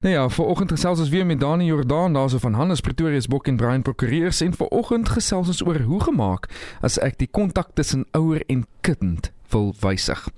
[0.00, 3.46] Nou ja, vanoggend gesels ons weer met Dani Jordaan daarso van Hannes Pretoria se Bok
[3.46, 6.46] en Brian Prokureurs en vanoggend gesels ons oor hoe gemaak
[6.80, 10.28] as ek die kontak tussen ouer en kind wil wysig.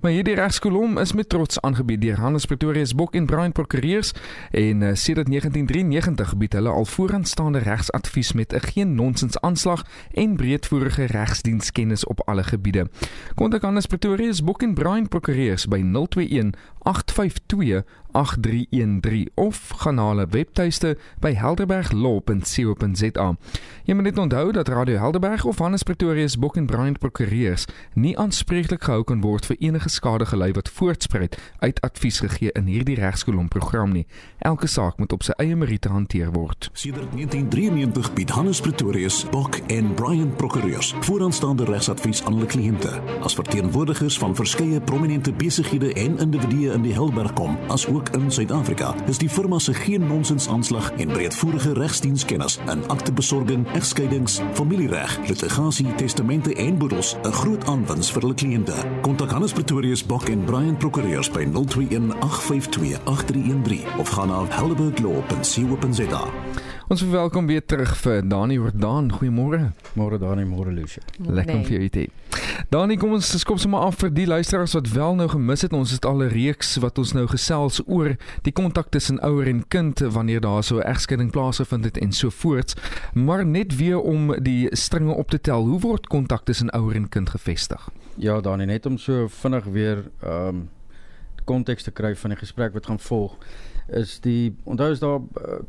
[0.00, 4.12] Maar hierdie regskolom is met trots aangebied deur Hannes Pretoria se Bok en Brian Prokureurs
[4.50, 10.36] en uh, sedert 1993 bied hulle al vooraanstaande regsadvies met 'n geen nonsens aanslag en
[10.36, 12.88] breedvoerige regsdienskennis op alle gebiede.
[13.34, 20.08] Kontak Hannes Pretoria se Bok en Brian Prokureurs by 021 852 8313 of gaan na
[20.08, 23.36] hulle webtuiste by helderberglaw.co.za.
[23.84, 27.64] Jy moet net onthou dat Radio Helderberg of Hannes Pretoria se Bok en Brian Prokureurs
[27.94, 28.18] nie
[28.50, 32.96] aanspreeklik gehou kan word vir enige skade gelei wat voortspruit uit advies gegee in hierdie
[32.98, 34.06] regskolom program nie.
[34.38, 36.66] Elke saak moet op sy eie meriete hanteer word.
[36.74, 42.90] Sedert 1993 bied Hannes Pretorius Bok en Brian Prokureurs vooraanstaande regsadvies aan hulle kliënte.
[43.22, 48.90] As verteenwoordigers van verskeie prominente besighede en individue in die Helderberg kom, asook in Suid-Afrika,
[49.06, 55.86] is die firma se geen nonsens aanslag en breedvoerige regsdienskennis in aktebesorging, egskeidings, familiereg, litigasie,
[56.02, 58.74] testamente en boedels 'n groot aanwinst vir hulle kliënte.
[59.04, 66.22] Kontak Hannes Pretorius Bok en Brian Prokureurs by 021 852 8313 of gaan na helderberglaw.co.za.
[66.90, 69.12] Ons verwelkom weer terug vir Dani Jordaan.
[69.12, 69.60] Goeiemôre.
[69.94, 71.04] Môre Dani, môre Lucia.
[71.20, 72.08] Lekker om vir jou te hê.
[72.72, 75.76] Dani, kom ons skop sommer af vir die luisteraars wat wel nou gemis het.
[75.76, 79.68] Ons het al 'n reeks wat ons nou gesels oor die kontak tussen ouer en
[79.68, 82.74] kind wanneer daar so 'n egskeiding plaasgevind het en so voort.
[83.14, 87.08] Maar net weer om die stringe op te tel, hoe word kontak tussen ouer en
[87.08, 87.90] kind gevestig?
[88.20, 90.68] Ja, Dani, net om so vinnig weer ehm um,
[91.44, 93.36] konteks te kry van die gesprek wat gaan volg
[93.96, 95.22] is die onthou is daar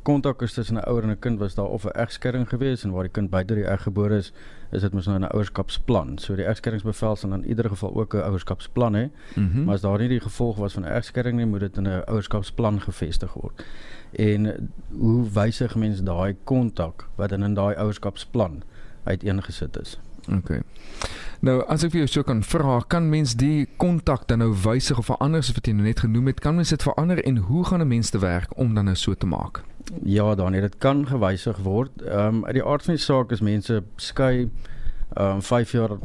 [0.03, 2.83] kontak uh, is tussen 'n ouer en 'n kind was daar of 'n egskeiding gewees
[2.83, 4.33] en waar die kind buite die eg gebore is
[4.72, 6.17] is dit mos nou 'n ouerskapsplan.
[6.17, 9.09] So die egskeidingsbevel sal in ieder geval ook 'n ouerskapsplan hê.
[9.35, 9.63] Mm -hmm.
[9.63, 12.03] Maar as daar nie die gevolg was van 'n egskeiding nie, moet dit in 'n
[12.05, 13.66] ouerskapsplan gevestig word.
[14.11, 18.63] En hoe wysig mense daai kontak wat in in daai ouerskapsplan
[19.03, 19.99] uiteengesit is.
[20.30, 20.59] OK.
[21.41, 25.00] Nou, as ek vir jou sou kan vra, kan mens die kontak dan nou wysig
[25.01, 26.41] of verander soos wat jy nou net genoem het?
[26.44, 29.13] Kan mens dit verander en hoe gaan 'n mens te werk om dan nou so
[29.13, 29.63] te maak?
[30.03, 32.01] Ja, dan dit kan gewysig word.
[32.01, 34.50] Ehm um, uit die aard van die saak is mense skei
[35.13, 35.97] ehm um, 5 jaar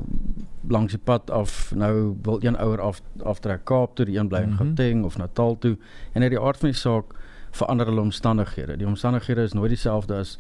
[0.69, 4.39] langs die pad af nou wil een ouer af aftrek Kaap toe, die een bly
[4.39, 4.67] in mm -hmm.
[4.67, 5.77] Gauteng of Natal toe
[6.13, 7.05] en uit die aard van die saak
[7.51, 8.77] verander hulle omstandighede.
[8.77, 10.39] Die omstandighede is nooit dieselfde as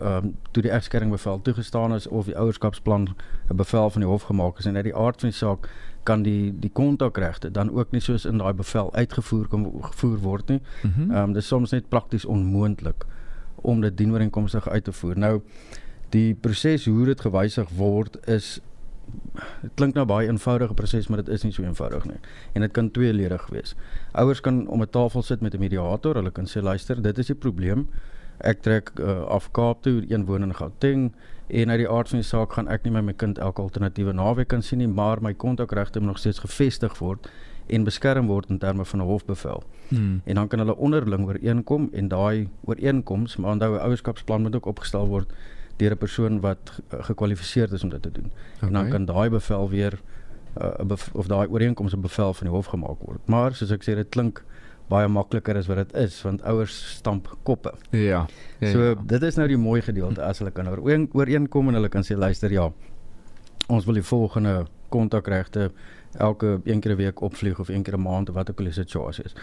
[0.00, 3.08] ehm um, toe die egskeiding bevel toegestaan is of die ouerskapsplan
[3.50, 5.68] 'n bevel van die hof gemaak is en uit die aard van die saak
[6.02, 10.48] kan die die kontakregte dan ook nie soos in daai bevel uitgevoer kom gevoer word
[10.48, 10.60] nie.
[10.82, 11.00] Mhm.
[11.00, 13.06] Ehm mm um, dit is soms net prakties onmoontlik
[13.54, 15.18] om dit dienooreenkomstig uit te voer.
[15.18, 15.42] Nou
[16.08, 18.60] die proses hoe dit gewysig word is
[19.62, 22.18] dit klink nou baie eenvoudige proses maar dit is nie so eenvoudig nie.
[22.52, 23.74] En dit kan tweeledig wees.
[24.12, 27.26] Ouers kan om 'n tafel sit met 'n mediator, hulle kan sê luister, dit is
[27.26, 27.88] die probleem.
[28.38, 31.12] Ek trek uh, af Kaap toe, een woon in Gauteng
[31.46, 34.12] en uit die aard van die saak gaan ek nie my my kind elke alternatiewe
[34.12, 37.28] naweek kan sien nie, maar my kontakregte moet nog steeds gevestig word
[37.66, 39.62] en beskerm word in terme van 'n hofbevel.
[39.88, 40.20] Hmm.
[40.24, 44.66] En dan kan hulle onderling ooreenkom en daai ooreenkoms, maar onthou 'n ouerskapsplan moet ook
[44.66, 45.32] opgestel word
[45.76, 48.32] deur 'n persoon wat gekwalifiseerd is om dit te doen.
[48.56, 48.68] Okay.
[48.68, 50.00] En dan kan daai bevel weer
[50.62, 53.26] uh, of daai ooreenkoms 'n bevel van die hof gemaak word.
[53.26, 54.44] Maar soos ek sê, dit klink
[54.88, 57.72] baie makliker as wat dit is want ouers stamp koppe.
[57.90, 58.26] Ja.
[58.60, 58.94] ja so ja.
[59.14, 62.16] dit is nou die mooi gedeelte as hulle kan oor ooreenkom en hulle kan sê
[62.16, 62.70] luister ja.
[63.68, 65.70] Ons wil die volgende kontakregte
[66.20, 68.64] elke een keer 'n week opvlieg of een keer 'n maand of wat ook al
[68.64, 69.34] die situasie is.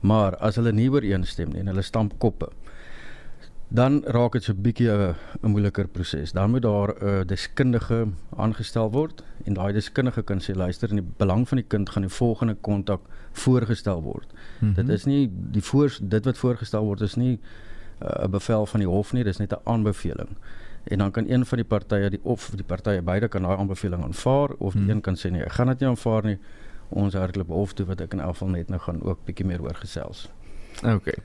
[0.00, 2.48] Maar as hulle nie ooreenstem nie en hulle stamp koppe
[3.70, 6.32] dan raak dit so 'n bietjie 'n moeiliker proses.
[6.32, 10.96] Dan moet daar 'n uh, deskundige aangestel word en daai deskundige kan sê luister in
[10.96, 13.00] die belang van die kind gaan die volgende kontak
[13.32, 14.26] voorgestel word.
[14.32, 14.74] Mm -hmm.
[14.74, 17.38] Dit is nie die voor dit wat voorgestel word is nie
[18.02, 20.36] uh, 'n uh, bevel van die hof nie, dis net 'n aanbeveling.
[20.84, 24.02] En dan kan een van die partye die of die partye beide kan daai aanbeveling
[24.02, 24.96] aanvaar of die mm -hmm.
[24.96, 26.38] een kan sê nee, ek gaan dit nie aanvaar nie.
[26.88, 29.62] Ons hardloop hof toe wat ek in elk geval net nou gaan ook bietjie meer
[29.62, 30.28] oor gesels.
[30.82, 31.18] Okay.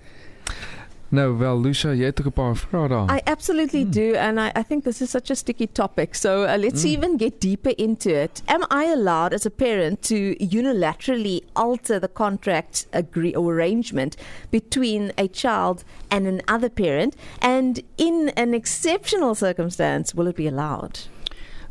[1.10, 3.16] No, well, Lucia, jy het 'n paar vrae daar.
[3.16, 3.92] I absolutely mm.
[3.92, 6.16] do and I I think this is such a sticky topic.
[6.16, 6.90] So, uh, let's mm.
[6.90, 8.42] even get deeper into it.
[8.48, 14.18] Am I allowed as a parent to unilaterally alter the contract agree or arrangement
[14.52, 21.00] between a child and another parent and in an exceptional circumstance will it be allowed?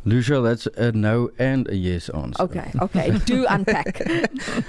[0.05, 2.43] Lucia, that's a uh, no and a yes answer.
[2.43, 3.17] Okay, okay.
[3.25, 4.03] Do unpack.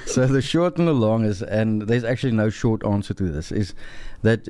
[0.06, 3.52] so the short and the long is, and there's actually no short answer to this,
[3.52, 3.74] is
[4.22, 4.48] that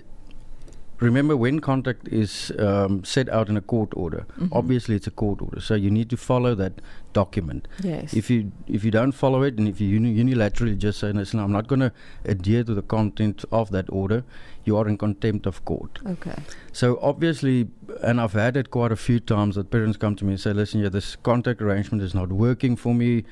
[1.01, 4.49] remember when contact is um, set out in a court order Mhm.
[4.53, 6.81] obviously it's a court order so you need to follow that
[7.13, 8.15] document Yes.
[8.15, 11.39] if you if you don't follow it and if you uni- unilaterally just say listen
[11.41, 11.93] i'm not going to
[12.25, 14.23] adhere to the content of that order
[14.65, 16.35] you are in contempt of court okay.
[16.73, 17.69] so obviously
[18.03, 20.53] and i've had it quite a few times that parents come to me and say
[20.53, 23.25] listen yeah this contact arrangement is not working for me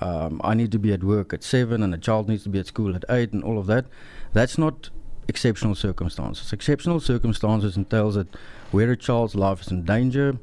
[0.00, 2.58] um, i need to be at work at 7 and the child needs to be
[2.58, 3.84] at school at 8 and all of that
[4.32, 4.88] that's not
[5.28, 8.26] exceptional circumstances exceptional circumstances entails that
[8.72, 10.36] where a child's life is in danger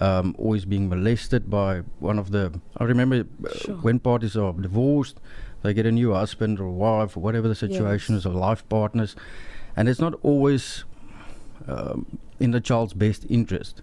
[0.00, 3.74] um, or is being molested by one of the i remember uh, Sure.
[3.76, 5.18] when parties are divorced
[5.62, 8.20] they get a new husband or wife or whatever the situation Yes.
[8.22, 9.14] is or life partners
[9.76, 10.84] and it's not always
[11.68, 12.06] um,
[12.40, 13.82] in the child's best interest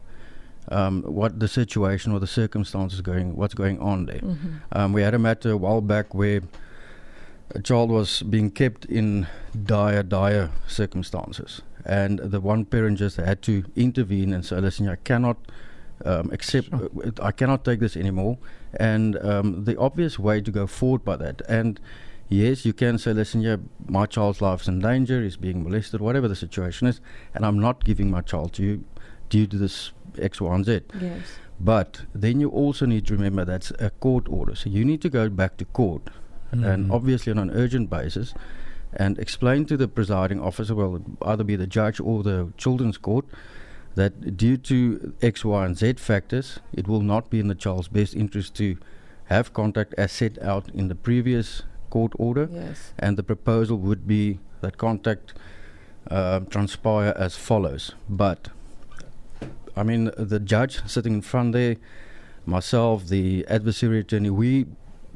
[0.70, 4.60] um, what the situation or the circumstances going what's going on there Mhm.
[4.74, 6.42] um, we had a matter a while back where
[7.56, 9.28] a child was being kept in
[9.66, 14.96] dire dire circumstances and the one parent just had to intervene and say listen I
[14.98, 15.38] cannot
[16.06, 16.90] um, accept Sure.
[17.06, 18.38] uh, I cannot take this anymore
[18.80, 21.80] and um, the obvious way to go forward by that and
[22.30, 23.58] yes you can say listen yeah
[23.88, 27.02] my child's life is in danger he's being molested whatever the situation is
[27.34, 28.84] and I'm not giving my child to you
[29.30, 30.82] due to this X, Y, and Z.
[31.00, 31.20] Yes.
[31.60, 34.56] But then you also need to remember that's a court order.
[34.56, 36.10] So you need to go back to court
[36.52, 36.92] and Mhm.
[36.92, 38.34] obviously on an urgent basis
[38.94, 43.26] and explain to the presiding officer, well, either be the judge or the children's court,
[43.96, 47.88] that due to X, Y, and Z factors, it will not be in the child's
[47.88, 48.76] best interest to
[49.26, 52.50] have contact as set out in the previous court order.
[52.52, 52.94] Yes.
[53.00, 55.34] And the proposal would be that contact
[56.10, 57.94] uh, transpire as follows.
[58.10, 58.50] But,
[59.76, 61.76] I mean, the judge sitting in front there,
[62.46, 64.66] myself, the adversary attorney, we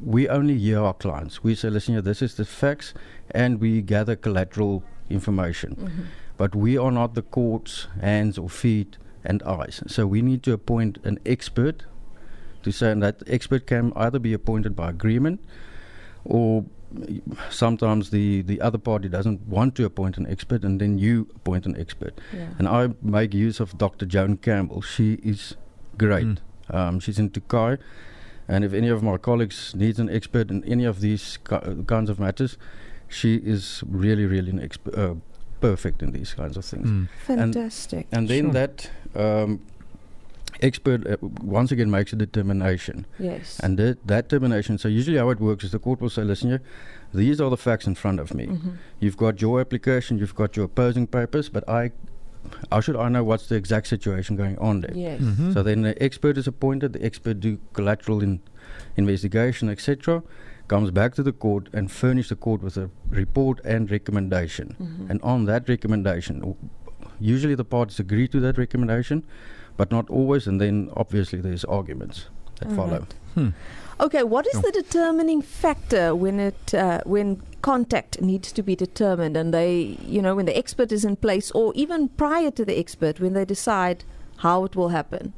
[0.03, 1.44] we only hear our clients.
[1.44, 2.94] We say, listen, here, this is the facts,
[3.31, 5.75] and we gather collateral information.
[5.75, 6.06] Mhm.
[6.38, 9.81] But we are not the court's hands or feet and eyes.
[9.88, 11.86] So we need to appoint an expert
[12.63, 15.39] to say, and that expert can either be appointed by agreement
[16.25, 16.65] or
[17.50, 21.65] sometimes the, the other party doesn't want to appoint an expert and then you appoint
[21.65, 22.19] an expert.
[22.33, 22.48] Yeah.
[22.57, 24.06] And I make use of Dr.
[24.06, 24.81] Joan Campbell.
[24.81, 25.56] She is
[25.98, 26.25] great.
[26.25, 26.38] Mm.
[26.69, 27.77] Um, she's in Tukai.
[28.47, 32.09] And if any of my colleagues needs an expert in any of these ki- kinds
[32.09, 32.57] of matters,
[33.07, 35.15] she is really, really an exp- uh,
[35.62, 36.88] perfect in these kinds of things.
[36.89, 37.07] Mm.
[37.25, 38.07] Fantastic.
[38.12, 38.53] And then Sure.
[38.53, 39.62] that um,
[40.62, 43.06] expert uh, once again makes a determination.
[43.19, 43.59] yes.
[43.62, 46.50] And that, that determination, so usually how it works is the court will say, listen
[46.50, 46.62] here,
[47.13, 48.45] these are the facts in front of me.
[48.48, 48.77] Mhm.
[49.00, 51.91] You've got your application, you've got your opposing papers, but I,
[52.71, 54.94] how should I know what's the exact situation going on there?
[54.95, 55.21] Yes.
[55.21, 55.53] Mhm.
[55.53, 58.39] So then the expert is appointed, the expert do collateral in
[58.97, 60.24] investigation, etc.,
[60.68, 64.75] comes back to the court and furnish the court with a report and recommendation.
[64.81, 65.09] Mhm.
[65.09, 66.56] And on that recommendation, w-
[67.19, 69.24] usually the parties agree to that recommendation,
[69.77, 72.27] but not always, and then obviously there's arguments
[72.60, 73.00] that All follow.
[73.00, 73.13] right.
[73.36, 73.50] Hmm.
[74.00, 74.62] Okay, what is Yeah.
[74.62, 80.22] the determining factor when it uh, when contact needs to be determined and they you
[80.22, 83.46] know when the expert is in place or even prior to the expert when they
[83.46, 84.04] decide
[84.38, 85.34] how it will happen?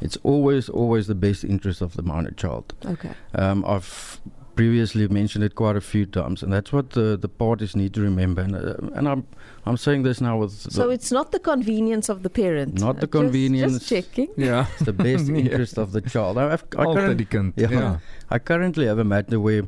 [0.00, 2.74] It's always, always the best interest of the minor child.
[2.84, 3.10] Okay.
[3.34, 4.20] Um, I've
[4.54, 8.00] previously mentioned it quite a few times, and that's what the, the parties need to
[8.00, 8.42] remember.
[8.42, 9.24] And, uh, and I'm
[9.66, 12.80] I'm saying this now with So it's not the convenience of the parent.
[12.80, 13.72] Not the Uh, just- convenience.
[13.72, 14.28] Just, checking.
[14.36, 14.66] Ja.
[14.76, 15.40] it's the best Nee.
[15.40, 16.36] interest of the child.
[16.38, 17.52] I, I've, I, Altyd current, die kind.
[17.56, 17.70] Ja.
[17.70, 17.96] Ja.
[18.30, 19.64] I currently have a matter where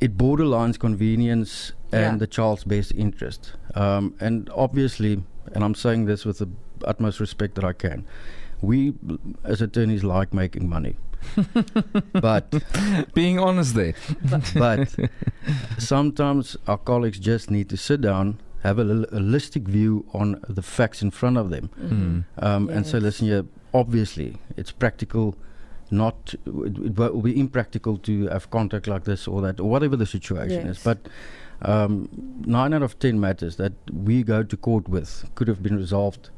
[0.00, 2.16] it borderlines convenience and Yeah.
[2.18, 3.52] the child's best interest.
[3.74, 5.22] Um, and obviously,
[5.54, 6.48] and I'm saying this with the
[6.84, 8.04] utmost respect that I can,
[8.60, 8.92] we
[9.44, 10.96] as attorneys like making money.
[12.12, 12.52] but
[13.14, 13.94] Being honest there.
[14.54, 14.94] but
[15.78, 21.02] sometimes our colleagues just need to sit down, have a holistic view on the facts
[21.02, 22.24] in front of them, Mm.
[22.42, 23.02] um, and say, Yes.
[23.02, 23.42] listen, yeah,
[23.74, 25.36] obviously it's practical.
[25.88, 29.94] Not, it, it will be impractical to have contact like this or that, or whatever
[29.96, 30.78] the situation Yes.
[30.78, 30.82] is.
[30.82, 31.06] But
[31.62, 32.08] um,
[32.44, 36.30] nine out of ten matters that we go to court with could have been resolved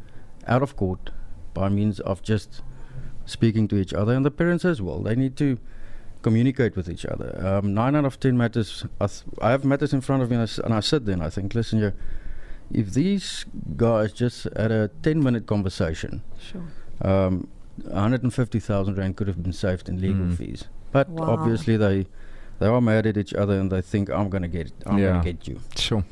[0.47, 1.11] out of court
[1.55, 2.61] by means of just
[3.29, 5.01] speaking to each other, and the parents as well.
[5.01, 5.59] They need to
[6.23, 7.31] communicate with each other.
[7.47, 8.85] Um, nine out of ten matters.
[9.01, 11.05] I, th- I have matters in front of me, and I, s- and I sit
[11.07, 11.93] there and I think, listen, you,
[12.73, 13.45] if these
[13.77, 16.65] guys just had a ten-minute conversation, Sure.
[17.03, 17.47] um,
[17.85, 20.37] 150,000 rand could have been saved in legal Mm.
[20.37, 20.65] fees.
[20.91, 21.31] But Wow.
[21.37, 22.07] obviously, they
[22.59, 24.73] they are mad at each other and they think, I'm going to get it.
[24.85, 25.11] I'm Yeah.
[25.13, 25.61] going to get you.
[25.77, 26.05] Sure.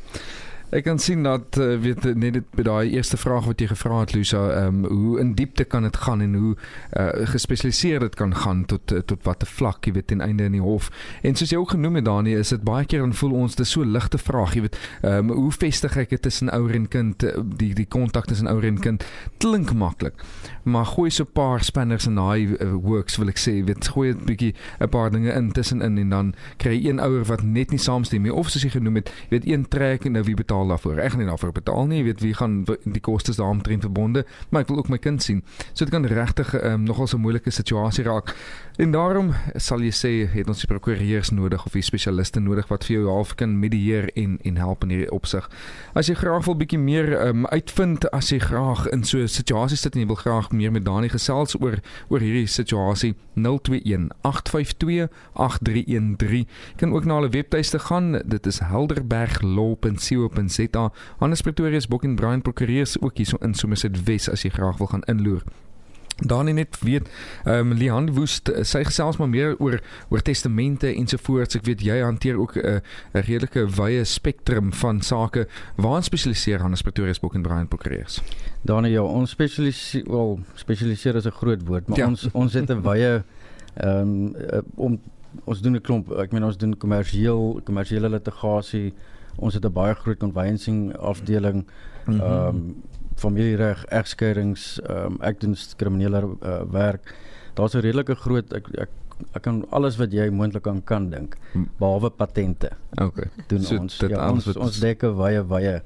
[0.74, 4.00] Ek kan sien dat uh, weet net dit by daai eerste vraag wat jy gevra
[4.00, 6.54] het Lusa, ehm um, hoe in diepte kan dit gaan en hoe
[6.98, 10.56] uh, gespesialiseer dit kan gaan tot uh, tot watter vlak, jy weet ten einde in
[10.58, 10.88] die hof.
[11.22, 13.70] En soos jy ook genoem het Dani, is dit baie keer dan voel ons dis
[13.70, 17.28] so ligte vraag, jy weet, ehm um, hoe vestig ek dit tussen ouer en kind,
[17.62, 19.06] die die kontak tussen ouer en kind
[19.38, 20.18] klink maklik.
[20.66, 24.10] Maar gooi so 'n paar spanners in daai uh, works wil ek sê, weet gooi
[24.10, 27.70] 'n bietjie 'n paar dinge in tussenin en dan kry jy een ouer wat net
[27.70, 30.65] nie saamstem nie of soos jy genoem het, weet een trek en nou wie betaal
[30.66, 31.02] betaal daarvoor.
[31.02, 31.98] Ek gaan nie daarvoor betaal nie.
[31.98, 35.42] Jy weet wie gaan die kostes daarmee verbonde, maar ek wil ook my kind sien.
[35.72, 38.34] So dit kan regtig um, nogal 'n moeilike situasie raak.
[38.78, 42.96] En daarom sal jy sê het ons prokureurs nodig of die spesialiste nodig wat vir
[42.96, 45.50] jou half kan medieer en en help in hierdie opsig.
[45.94, 49.76] As jy graag wil bietjie meer um, uitvind as jy graag in so 'n situasie
[49.76, 55.08] sit en jy wil graag meer met Dani gesels oor oor hierdie situasie 021 852
[55.32, 56.46] 8313
[56.76, 58.22] kan ook na hulle webtuiste gaan.
[58.26, 60.92] Dit is helderberglaw.co.za ZA.
[61.18, 64.78] Hannes Pretoria se Bokken Brian prokureurs ook hier so in Somerset Wes as jy graag
[64.78, 65.42] wil gaan inloer.
[66.16, 67.08] Dan net weet
[67.44, 71.58] ehm um, Leon Woest sy gesels maar meer oor oor testamente ensovoorts.
[71.58, 72.80] Ek weet jy hanteer ook 'n uh,
[73.12, 75.46] redelike wye spektrum van sake.
[75.76, 78.22] Waar spesialiseer Hannes Pretoria se Bokken Brian prokureurs?
[78.62, 82.06] Dan ja, ons spesialiseer wel spesialiseer is 'n groot woord, maar ja.
[82.06, 83.22] ons ons het 'n wye
[83.74, 85.00] ehm um, om
[85.44, 88.94] ons doen 'n klomp ek meen ons doen kommersieel kommersiële litigasie
[89.38, 91.66] ons het 'n baie groot ontwynsing afdeling
[92.06, 92.20] mhm.
[92.20, 92.82] ehm mm um,
[93.16, 97.14] familiereg, egskeidings, ehm um, ek doen kriminele uh, werk.
[97.54, 98.90] Daar's 'n redelike groot ek ek
[99.32, 101.36] ek kan alles wat jy moontlik kan kan dink
[101.78, 102.70] behalwe patente.
[103.00, 103.30] Okay.
[103.48, 105.82] Doen so ons ja, ons ons dekke baie baie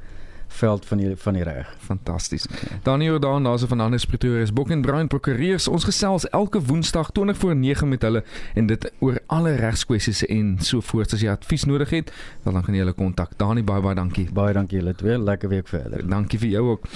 [0.52, 1.74] veld van die van die reg.
[1.78, 2.46] Fantasties.
[2.46, 2.78] Okay.
[2.82, 5.68] Dan hier dan daar's van ander Pretoria is Boek en Bruin prokureurs.
[5.68, 10.56] Ons gesels elke Woensdag 20 voor 9 met hulle en dit oor alle regskwessies en
[10.58, 13.36] so voort as jy advies nodig het, wel dan gaan jy hulle kontak.
[13.38, 14.26] Dani baie baie dankie.
[14.32, 15.18] Baie dankie julle twee.
[15.18, 16.04] Lekker week verder.
[16.08, 16.86] Dankie vir jou ook.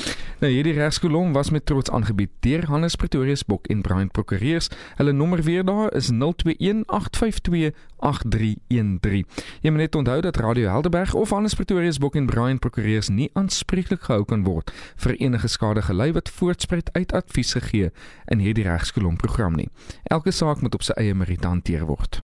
[0.42, 4.70] Nou hierdie regskolom was met trots aangebied deur Hannes Pretoria se Boek en Bruin prokureurs.
[4.96, 7.72] Hulle nommer weer daar is 021 852
[8.04, 9.24] 8313.
[9.60, 13.08] Jy moet net onthou dat Radio Helderberg of Hannes Pretoria se Boek en Bruin prokureurs
[13.08, 14.72] nie aanspreeklik gehou kan word
[15.04, 17.90] vir enige skade gelei wat voortspruit uit advies gegee
[18.32, 19.68] in hierdie regskolom program nie.
[20.08, 22.22] Elke saak moet op sy eie meriete hanteer word.